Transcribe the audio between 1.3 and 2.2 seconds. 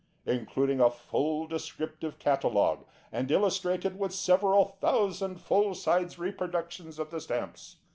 Descriptive